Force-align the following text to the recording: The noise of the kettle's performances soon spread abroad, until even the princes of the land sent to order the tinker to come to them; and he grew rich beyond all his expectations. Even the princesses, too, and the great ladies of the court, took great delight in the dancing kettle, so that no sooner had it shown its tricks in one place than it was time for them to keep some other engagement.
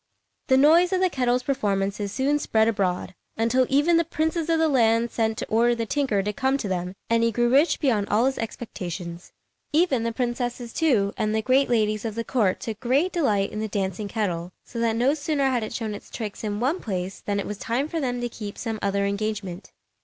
The 0.47 0.57
noise 0.57 0.91
of 0.91 0.99
the 0.99 1.11
kettle's 1.11 1.43
performances 1.43 2.11
soon 2.11 2.39
spread 2.39 2.67
abroad, 2.67 3.13
until 3.37 3.67
even 3.69 3.97
the 3.97 4.03
princes 4.03 4.49
of 4.49 4.57
the 4.57 4.67
land 4.67 5.11
sent 5.11 5.37
to 5.37 5.45
order 5.47 5.75
the 5.75 5.85
tinker 5.85 6.23
to 6.23 6.33
come 6.33 6.57
to 6.57 6.67
them; 6.67 6.95
and 7.07 7.21
he 7.21 7.31
grew 7.31 7.49
rich 7.51 7.79
beyond 7.79 8.09
all 8.09 8.25
his 8.25 8.39
expectations. 8.39 9.31
Even 9.71 10.01
the 10.01 10.11
princesses, 10.11 10.73
too, 10.73 11.13
and 11.17 11.35
the 11.35 11.43
great 11.43 11.69
ladies 11.69 12.03
of 12.03 12.15
the 12.15 12.23
court, 12.23 12.59
took 12.59 12.79
great 12.79 13.11
delight 13.11 13.51
in 13.51 13.59
the 13.59 13.67
dancing 13.67 14.07
kettle, 14.07 14.51
so 14.65 14.79
that 14.79 14.95
no 14.95 15.13
sooner 15.13 15.45
had 15.51 15.61
it 15.63 15.71
shown 15.71 15.93
its 15.93 16.09
tricks 16.09 16.43
in 16.43 16.59
one 16.59 16.79
place 16.81 17.19
than 17.19 17.39
it 17.39 17.45
was 17.45 17.57
time 17.59 17.87
for 17.87 17.99
them 17.99 18.21
to 18.21 18.27
keep 18.27 18.57
some 18.57 18.79
other 18.81 19.05
engagement. 19.05 19.71